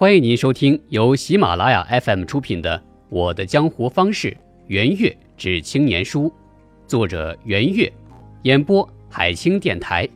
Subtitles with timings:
[0.00, 2.78] 欢迎您收听由喜马拉雅 FM 出品的
[3.10, 4.30] 《我的江湖方式》，
[4.68, 6.32] 圆月之青年书，
[6.86, 7.92] 作者圆月，
[8.44, 10.08] 演播海清电台，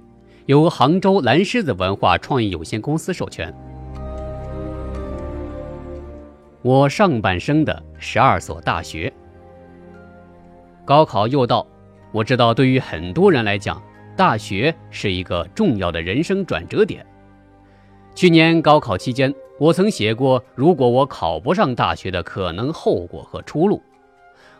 [0.46, 3.54] 由杭州蓝狮子文化创意有限公司授权。
[6.62, 9.12] 我上半生的十二所大学，
[10.86, 11.66] 高考又到，
[12.10, 13.82] 我知道对于很多人来讲，
[14.16, 17.04] 大学是一个重要的人生转折点。
[18.14, 23.82] 去年高考期间，我曾写过，如果我考不上大学的可能后果和出路。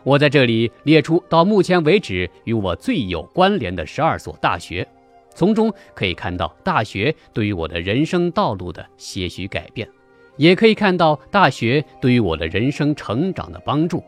[0.03, 4.85] 我在这里列出到目前为止与我最有关联的十二所大学，
[5.33, 9.87] 从中可以看到大学对于我的人生道路的些许改变，
[10.35, 14.03] 也可以看到大学对于我的人生成长的帮助，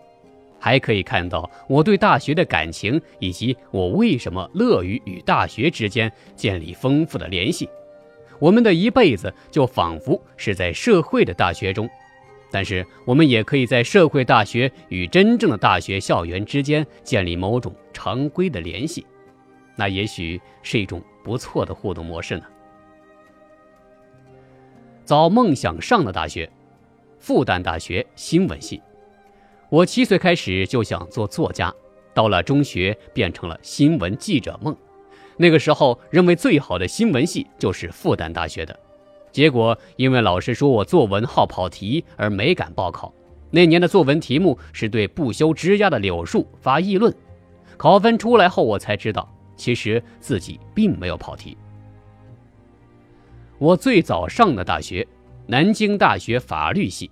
[0.60, 7.70] 还可以看到我对大学的感情，以及我为什么乐于与大学之间建立丰富的联系。
[8.40, 11.90] 我们的一辈子就仿佛是在社会的大学中，
[12.52, 19.06] 但是我们也可以在社会大学与真正的大学校园之间建立某种常规的联系，
[19.76, 22.44] 那也许是一种不错的互动模式呢。
[25.04, 26.50] 早梦想上的大学，
[27.20, 28.82] 复旦大学新闻系。
[29.70, 31.74] 我七岁开始就想做作家，
[32.14, 34.76] 到了中学变成了新闻记者梦。
[35.38, 38.78] 那个时候认为最好的新闻系就是复旦大学的，
[39.32, 43.14] 结果因为老师说我作文好跑题而没敢报考。
[43.50, 47.14] 那年的作文题目是对不修枝桠的柳树发议论，
[47.78, 51.58] 考分出来后我才知道，其实自己并没有跑题。
[53.58, 55.08] 我最早上的大学，
[55.46, 57.10] 南京大学法律系，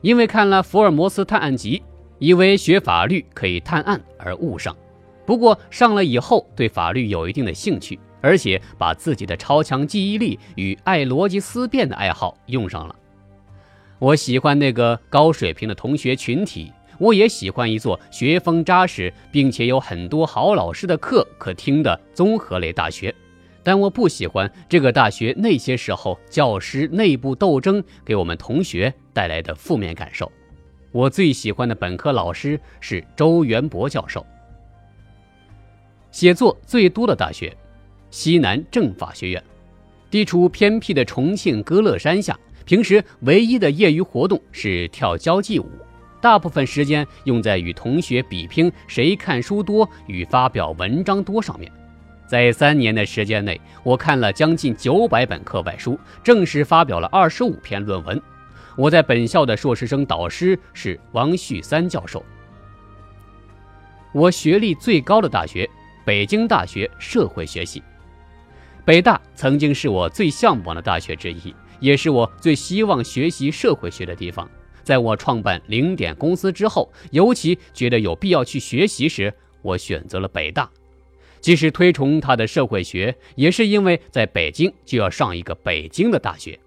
[0.00, 1.78] 因为看了《福尔摩斯探案集》，
[2.18, 4.74] 以为学法律可以探案而误上。
[5.28, 12.96] 不过上了以后，对法律有一定的兴趣，而且把自己的超强记忆力与爱逻辑思辨的爱好用上了。
[13.98, 23.14] 我喜欢那个高水平的同学群体，我也喜欢一座学风扎实并且有很多好老师的课可听的综合类大学。
[23.62, 30.32] 但我不喜欢这个大学那些时候教师内部斗争给我们同学带来的负面感受。
[30.90, 34.24] 我最喜欢的本科老师是周元博教授。
[36.18, 37.56] 写作最多的大学，
[38.10, 39.40] 西南政法学院，
[40.10, 45.70] 地处偏僻的重庆歌乐山下，平时唯一的业余活动是跳交际舞，
[46.20, 51.70] 大部分时间用在与同学比拼谁看书多与发表文章多上面。
[52.26, 58.20] 在三年的时间内，我看了将近九百本课外书，正式发表了二十五篇论文。
[58.76, 62.24] 我在本校的硕士生导师是王旭三教授。
[64.10, 65.70] 我学历最高的大学。
[66.08, 67.82] 北京大学社会学系，
[68.82, 74.48] 北大曾经是我最向往的大学之一，也是我最希望学习社会学的地方。
[74.82, 79.30] 在我创办零点公司之后，尤其觉得有必要去学习时，
[79.60, 80.70] 我选择了北大。
[81.40, 86.58] 即使推崇他的社会学，也是因为在北京就要上一个北京的大学。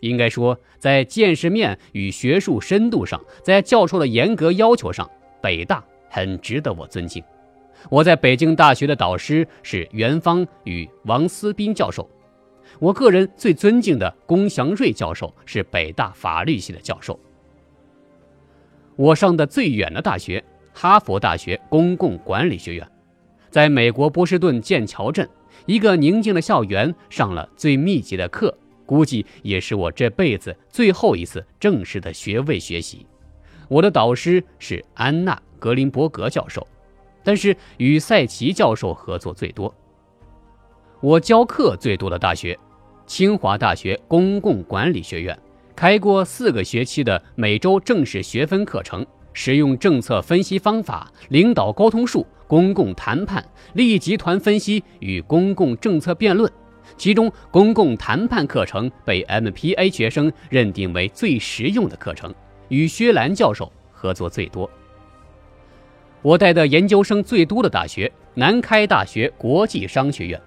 [0.00, 5.08] 应该说，在见识面与学术深度上，在教授的严格要求上，
[5.40, 7.22] 北大很值得我尊敬。
[7.90, 12.08] 我在北京大学的导师是袁方与王思斌教授，
[12.78, 17.18] 我个人最尊敬的龚祥瑞教授是北大法律系的教授。
[18.96, 22.88] 我上的最远的大学，哈佛大学公共管理学院，
[23.50, 25.28] 在美国波士顿剑桥镇
[25.66, 28.56] 一个宁静的校园上了最密集的课，
[28.86, 33.06] 估计也是我这辈子最后一次正式的学位学习。
[33.68, 36.66] 我的导师是安娜格林伯格教授。
[37.24, 39.72] 但是与赛奇教授合作最多。
[41.00, 42.58] 我教课最多的大学，
[43.06, 45.38] 清华大学公共管理学院，
[45.74, 53.44] 开过四个学期的每周正式学分课程，使用政策分析方法、领导沟通术、公共谈判、
[53.74, 56.50] 利益集团分析与公共政策辩论。
[56.96, 62.32] 其中，公共谈判课程被 MPA 学生认定为最实用的课程，
[62.68, 64.70] 与薛兰教授合作最多。
[66.22, 70.40] 我带的研究生最多的大学，南开大学国际商学院。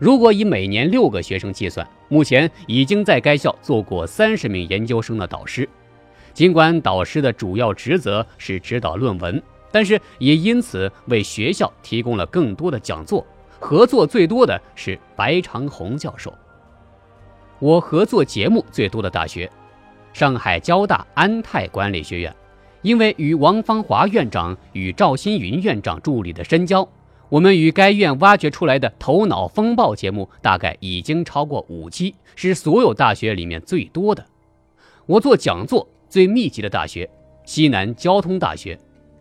[0.00, 5.68] 如果以每年六个学生计算，目前已经在该校做过三十名研究生的导师。
[6.32, 9.42] 尽管导师的主要职责是指导论文，
[9.72, 13.26] 但是也因此为学校提供了更多的讲座。
[13.58, 16.32] 合作最多的是白长虹教授。
[17.58, 19.50] 我合作节目最多的大学，
[20.12, 22.32] 上海交大安泰管理学院。
[22.82, 26.88] 因为与王芳华院长与赵新云院长助理的深交，
[27.28, 34.24] 我们与该院挖掘出来的“头脑风暴”节目大概已经超过五期，是所有大学里面最多的。
[35.06, 37.08] 我做讲座最密集的大学——
[37.44, 38.78] 西南交通大学。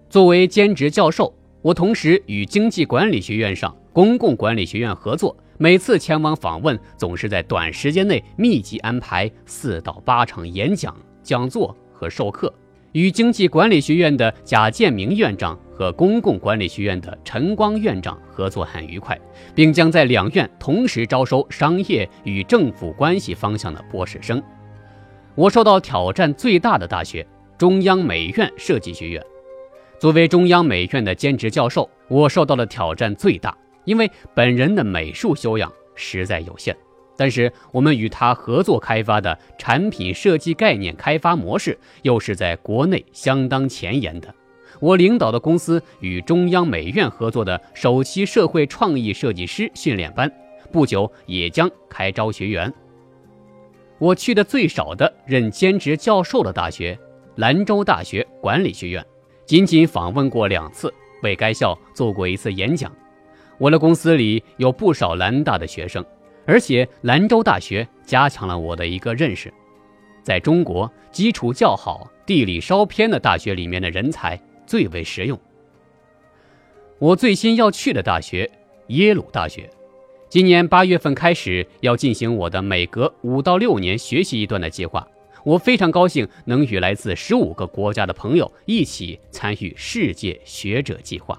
[0.10, 12.54] 作为兼职教授，我同时与经济管理学院上公共管理学院合作，每次前往访问，总是在短时间内密集安排四到八场演讲、讲座和授课。
[12.98, 19.16] 与经济管理学院的贾建明院长和公共管理学院的陈光院长合作很愉快，
[19.54, 24.42] 并将在两院同时招收商业与政府关系方向的博士生。
[25.36, 27.24] 我受到挑战最大的大学——
[27.56, 29.24] 中央美院设计学院。
[30.00, 33.56] 作为中央美院的兼职教授，我受到的挑战最大，
[33.86, 36.76] 因为本人的美术修养实在有限。
[37.18, 44.34] 但是，我们与他合作开发的产品设计概念开发模式，又是在国内相当前沿的。
[44.80, 50.32] 我领导的公司与中央美院合作的首期社会创意设计师训练班，
[50.72, 52.72] 不久也将开招学员。
[53.98, 56.96] 我去的最少的任兼职教授的大学——
[57.38, 59.04] 兰州大学管理学院。
[59.48, 60.94] 仅仅访问过两次，
[61.24, 62.92] 为该校做过一次演讲。
[63.58, 66.06] 我的公司里有不少兰大的学生，
[66.48, 69.54] 而且兰州大学加强了我的一个认识：
[70.24, 75.38] 在中国基础较好、地理稍偏的大学里面的人才最为实用。
[77.00, 78.50] 我最新要去的大学——
[78.88, 79.70] 耶鲁大学，
[80.30, 85.06] 今年八月份开始要进行我的每隔五到六年学习一段的计划。
[85.44, 91.38] 我非常高兴能与来自十五个国家的朋友一起参与世界学者计划。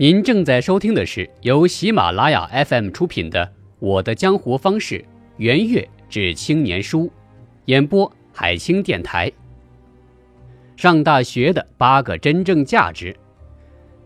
[0.00, 3.44] 您正在收听的是由喜马拉雅 FM 出品的
[3.80, 4.96] 《我的江湖方式·
[5.36, 7.00] 圆月至青年书》，
[7.66, 9.30] 演播海清电台。
[10.74, 13.14] 上大学的八个真正价值。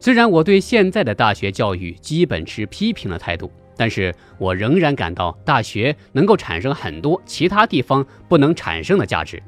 [0.00, 3.48] 虽然我对现在的大学教育基本持批评的态度。
[3.76, 9.42] 但是我仍然感到大学能够产生很多其他地方不能产生的价值。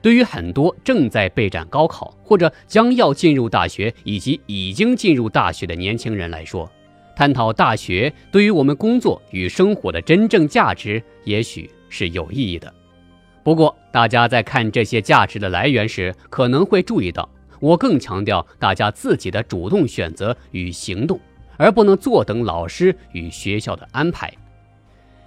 [0.00, 6.70] 对于很多正在备战高考或者将要进入大学以及已经进入大学的年轻人来说，
[7.16, 12.72] 探讨大学对于我们工作与生活的真正价值，也许是有意义的。
[13.42, 17.28] 不过，大家在看这些价值的来源时，可能会注意到，
[17.60, 21.18] 我更强调大家自己的主动选择与行动。
[21.60, 24.32] 而不能坐等老师与学校的安排，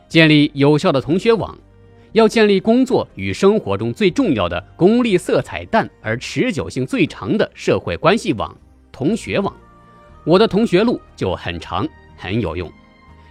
[0.07, 1.57] 建立有效的同学网，
[2.13, 8.55] 要建立工作与生活中最重要的功利色彩淡而持久性最长的社会关系网——
[8.91, 9.55] 同学网。
[10.25, 11.87] 我的同学录就很长，
[12.17, 12.71] 很有用，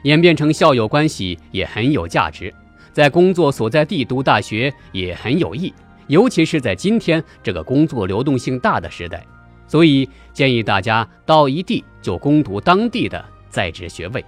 [0.04, 2.52] 演变成校友关系也很有价值，
[2.92, 5.72] 在工作所在地读大学也很有益，
[6.08, 9.24] 尤其是在今天这个工作流动性大的时代。
[9.66, 14.24] 所以建议大家到一地就攻读当地的在职学位。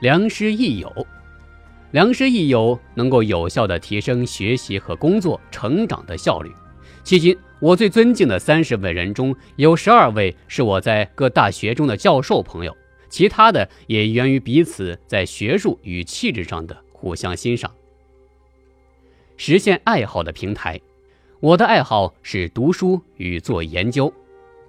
[0.00, 1.06] 良师益友，
[1.90, 6.50] 良师益友能够有效的提升学习和工作成长的效率。
[7.02, 12.76] 迄今，我最尊敬的三十位人中有十二位是我在各大学中的教授朋友，
[13.08, 17.70] 其他的也源于彼此在学术与气质上的互相欣赏。
[19.38, 20.78] 实现爱好的平台。
[21.40, 24.12] 我的爱好是读书与做研究，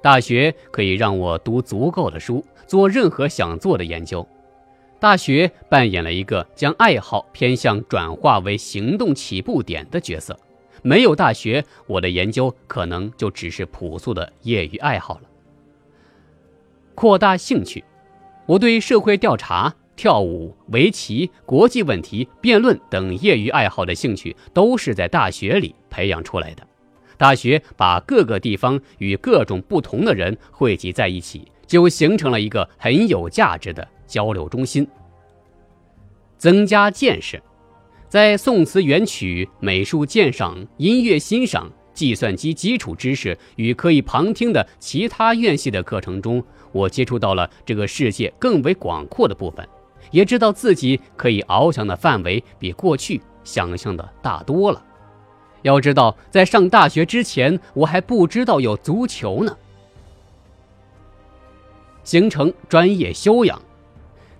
[0.01, 4.25] 大学可以让我读足够的书，做任何想做的研究。
[4.99, 10.37] 大学扮演了一个将爱好偏向转化为行动起步点的角色。
[10.81, 15.21] 没有大学，我的研究可能就只是朴素的业余爱好了。
[16.95, 17.83] 扩大兴趣，
[18.45, 25.75] 我对社会调查、跳舞、围棋、国际问题、辩论等业余爱好的兴趣，都是在大学里。
[25.89, 26.67] 培养出来的，
[27.17, 34.85] 大学把各个地方与各种不同的人汇集在一起，就形成了一个很有价值的交流中心。
[36.37, 37.41] 增加见识，
[38.09, 49.67] 在宋词元曲、美术鉴赏、音乐欣赏、计算机基础知识与可以旁听的其他院系的课程中，我接触到了这个世界更为广阔的部分，
[50.11, 54.81] 也知道自己可以翱翔的范围比过去想象的大多了。
[55.63, 59.57] 要知道，在上大学之前，我还不知道有足球呢。
[62.05, 63.61] 形成专业修养，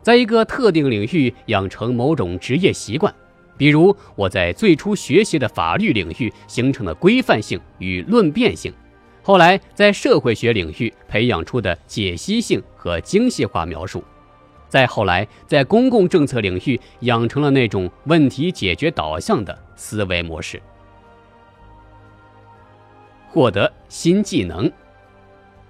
[0.02, 3.14] 在一个特定领域养成某种职业习惯，
[3.58, 8.74] 比如我在最初学习的法律领域形成的规范性与论辩性，
[9.22, 14.04] 后来在社会学领域培养出的解析性和精细化描述，
[14.70, 20.62] 再后来在公共政策领域养成了那种问题解决导向的思维模式。
[23.28, 24.72] 获得新技能，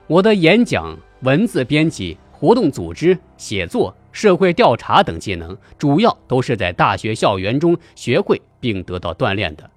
[0.08, 9.70] 我的演讲、文字编辑、活动组织、写作、社会调查等技能，主要都是在大学校园中学会并得到锻炼的。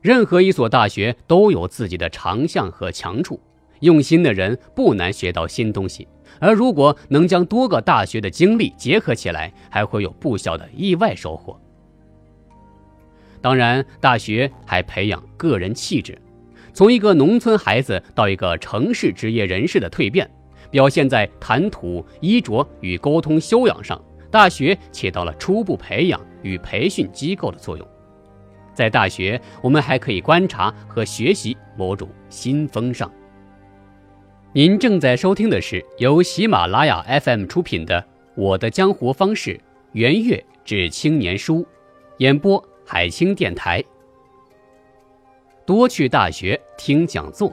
[0.00, 3.38] 任何一所大学都有自己的长项和强处，
[3.80, 6.08] 用心的人不难学到新东西。
[6.38, 11.60] 而如果能将多个大学的经历结合起来，还会有不小的意外收获。
[13.42, 16.16] 当然，大学还培养个人气质，
[16.72, 20.30] 从一个农村孩子到一个城市职业人士的蜕变，
[20.70, 24.00] 表现在谈吐、衣着与沟通修养上。
[24.30, 27.84] 大学起到了初步培养与培训机构的作用。
[28.72, 33.10] 在大学，我们还可以观察和学习某种新风尚。
[34.52, 38.00] 您正在收听的是由喜马拉雅 FM 出品的
[38.36, 39.54] 《我的江湖方式》，
[39.92, 41.66] 圆月至青年书，
[42.18, 43.82] 演播海清电台。
[45.66, 47.52] 多去大学听讲座。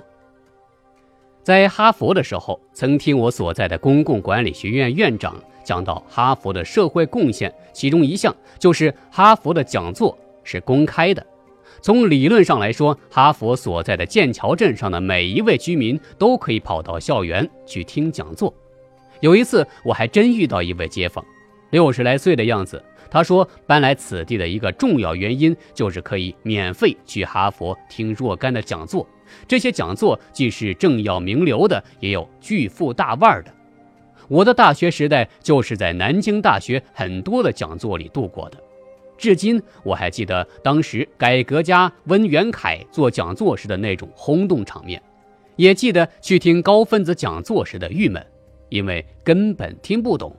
[1.48, 11.26] 在哈佛的时候，曾听我所在的公共管理学院院长讲到哈佛的社会贡献，其中一项就是哈佛的讲座是公开的。
[11.82, 18.54] 从理论上来说，哈佛所在的剑桥镇上的每一位居民都可以跑到校园去听讲座。
[19.22, 21.24] 有一次，我还真遇到一位街坊，
[21.70, 22.84] 六十来岁的样子。
[23.10, 29.08] 他说，搬来此地的一个重要原因就是可以免费去哈佛听若干的讲座。
[29.48, 33.54] 这些讲座既是政要名流的，也有巨富大腕的。
[34.28, 38.58] 我的大学时代就是在南京大学很多的讲座里度过的。
[39.18, 45.02] 至今我还记得当时改革家温元凯做讲座时的那种轰动场面，
[45.56, 48.24] 也记得去听高分子讲座时的郁闷，
[48.70, 50.36] 因为根本听不懂。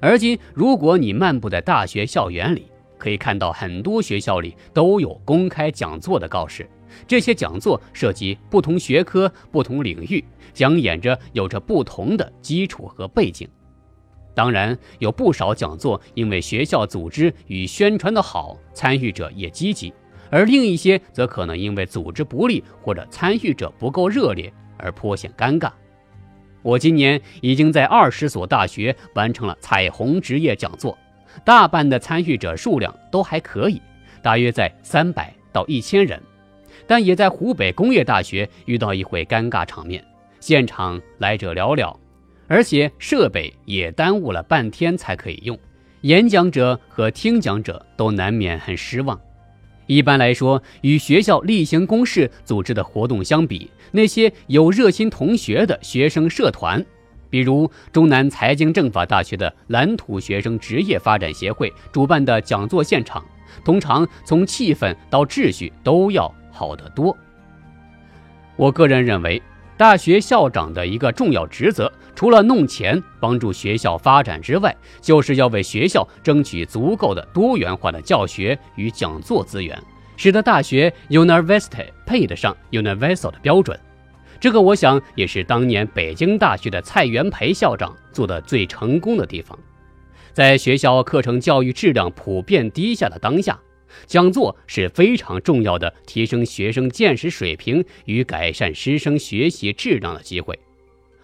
[0.00, 6.66] 而今，如果你漫步在大学校园里，可以看到很多学校里都有公开讲座的告示。
[7.06, 13.48] 这些讲座涉及不同学科、不同领域，讲演着有着不同的基础和背景。
[14.34, 19.92] 当然，有不少讲座因为学校组织与宣传的好，参与者也积极；
[20.30, 25.70] 而另一些则可能因为组织不力或者参与者不够热烈而颇显尴尬。
[26.62, 30.96] 我今年已经在二十所大学完成了彩虹职业讲座，
[31.44, 33.82] 大半的参与者数量都还可以，
[34.22, 36.18] 大约在三百到一千人。
[36.86, 40.04] 但也在湖北工业大学遇到一回尴尬场面，
[40.40, 41.96] 现场来者寥寥。
[42.48, 45.58] 而且设备也耽误了半天才可以用，
[46.02, 49.18] 演讲者和听讲者都难免很失望。
[49.86, 56.84] 一般来说，与学校例行公事组织的活动相比，那些有热心同学的学生社团，
[57.30, 63.24] 比如中南财经政法大学的蓝图学生职业发展协会主办的讲座现场，
[63.64, 67.16] 通常从气氛到秩序都要好得多。
[68.56, 69.42] 我个人认为。
[69.74, 79.76] 大学校长的一个重要职责，除了弄钱帮助学校发展之外，就是要为学校争取足够的多元化的教学与讲座资源，
[80.16, 83.76] 使得大学 university 配得上 universal 的标准。
[84.38, 89.58] 这个我想也是当年北京大学的蔡元培校长做的最成功的地方。
[90.32, 93.58] 在学校课程教育质量普遍低下的当下。
[94.06, 100.58] 讲座是非常重要的提升学生见识水平与改善师生学习质量的机会。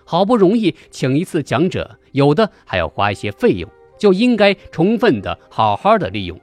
[0.05, 6.41] 好不容易请一次讲者，有的还要花一些费用，就应该充分的好好的利用。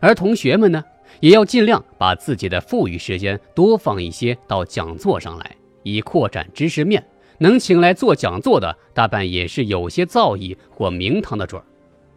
[0.00, 0.82] 而同学们呢，
[1.20, 7.04] 也要尽量把自己的富余时间多放一些到讲座上来，以扩展知识面。
[7.38, 11.64] 能请来做讲座的，大半也是有些造诣或名堂的准儿。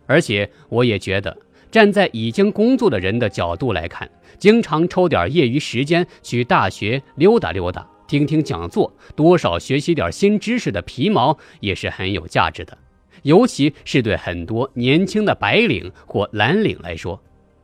[0.08, 1.36] 而且我也觉得。
[1.76, 12.78] 站在已经工作的人的角度来看，经常抽点业余时间去大学溜达溜达，听听讲座，多少学习点新知识的皮毛也是很有价值的。
[13.24, 17.22] 尤其是对很多年轻的白领或蓝领来说，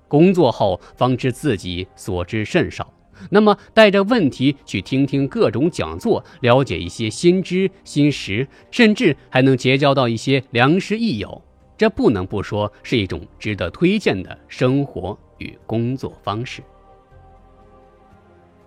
[0.10, 2.94] 工作后方知自己所知甚少，
[3.30, 11.42] 那么带着问题去听听各种讲座，了解一些新知新识，甚至还能结交到一些良师益友。
[11.82, 16.62] 这不能不说是一种值得推荐的生活与工作方式。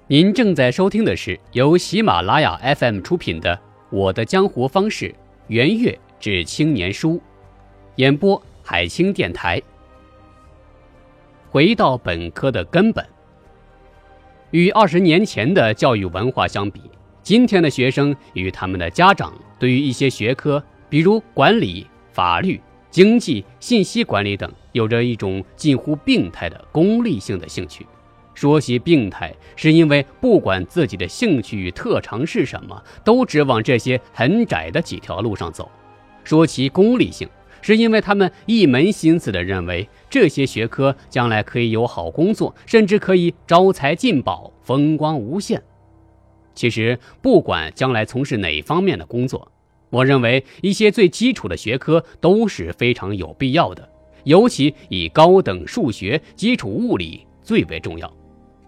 [0.09, 3.54] 您正在收听的是由喜马拉雅 FM 出品的
[3.90, 5.11] 《我的江湖方式》，
[5.47, 7.23] 圆月至青年书，
[7.94, 9.62] 演播海清电台。
[11.52, 13.06] 回到本科的根本，
[14.50, 16.80] 与二十年前的教育文化相比，
[17.23, 22.61] 今天的学生与他们的家长对于一些学科，比如管理、法律。
[22.94, 27.84] 经济、信息管理等，有着一种近乎病态的功利性的兴趣。
[28.34, 35.68] 说起病态，是因为不管自己的兴趣与特长是什么，都只往这些很窄的几条路上走。
[36.22, 37.28] 说其功利性，
[37.60, 45.60] 是因为他们一门心思地认为这些学科将来可以有好工作，甚至可以招财进宝、风光无限。
[46.54, 49.50] 其实，不管将来从事哪方面的工作，
[49.94, 53.88] 我认为一些最基础的学科都是非常有必要的，
[54.24, 58.12] 尤其以高等数学、基础物理最为重要。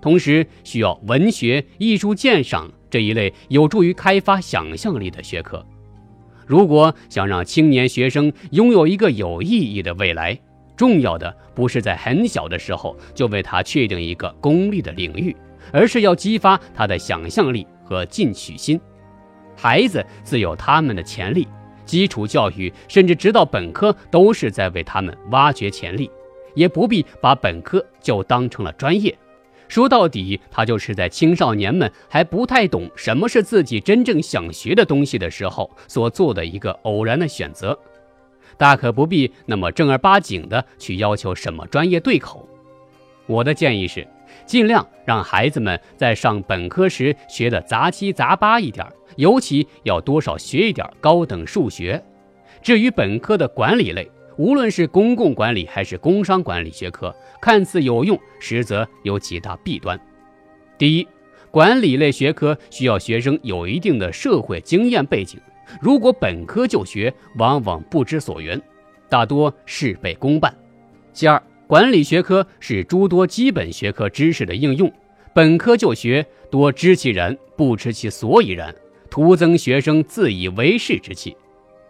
[0.00, 5.66] 同时，需要文学、艺术鉴赏这一类有助于开发想象力的学科。
[6.46, 10.38] 如果想让青年学生拥有一个有意义的未来，
[10.76, 15.34] 重要的不是在很小的时候就为他确定一个功利的领域，
[15.72, 18.80] 而是要激发他的想象力和进取心。
[19.56, 21.48] 孩子自有他们的潜力，
[21.84, 26.10] 基础教育甚至直到本科都是在为他们挖掘潜力，
[26.54, 29.16] 也不必把本科就当成了专业。
[29.68, 37.76] 说到底，他就是在青少年们还不太懂什么是自己真正想学的东西的时候所做的一个偶然的选择，
[38.56, 42.48] 大可不必那么正儿八经的去要求什么专业对口。
[43.26, 44.06] 我的建议是，
[44.46, 52.02] 尽量让孩子们在上本科时学的杂七杂八一点儿，尤其要多少学一点高等数学。
[52.62, 59.98] 至于本科的管理类，无论是公共管理还是工商管理学科，看似有用，实则有几大弊端。
[60.78, 61.06] 第一，
[61.50, 65.40] 管理类学科需要学生有一定的社会经验背景，
[65.80, 68.60] 如果本科就学，往往不知所云，
[69.08, 70.54] 大多事倍功半。
[71.12, 74.92] 其二，管理学科是诸多基本学科知识的应用，
[75.32, 78.74] 本科就学多知其然，不知其所以然，
[79.10, 81.36] 徒增学生自以为是之气。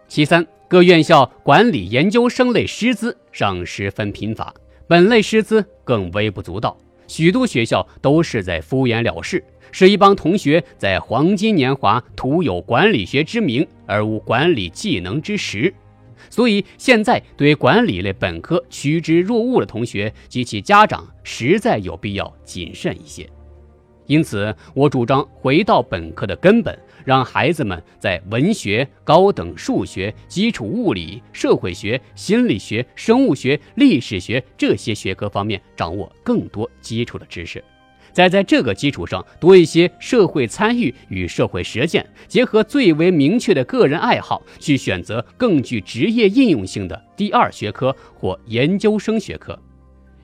[0.07, 0.45] 其三。
[0.69, 4.53] 各院校管理研究生类师资尚十分贫乏，
[4.85, 6.77] 本类师资更微不足道。
[7.07, 15.73] 许多学校都是在敷衍了事，是一帮同学在黄金年华徒有管理学之名而无管理技能之实。
[16.29, 23.25] 所以，现在对管理类本科趋之若鹜的同学及其家长，实在有必要谨慎一些。
[24.05, 26.77] 因此，我主张回到本科的根本，
[27.07, 37.63] 让孩子们在文学、高等数学、基础物理、社会学、心理学、生物学、历史学这些学科方面掌握更多基础的知识，
[38.11, 49.57] 再在这个基础上多一些社会参与与社会实践，结合最为明确的个人爱好，去选择更具职业应用性的第二学科或研究生学科。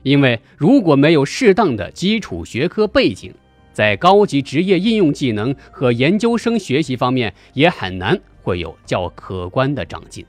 [0.02, 3.32] 因为如果没有适当的基础学科背景，
[3.74, 10.24] 在高级职业应用技能和研究生学习方面，也很难会有较可观的长进。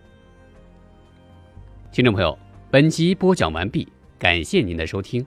[1.92, 2.38] 听众朋友，
[2.70, 3.88] 本集播讲完毕，
[4.20, 5.26] 感谢您的收听。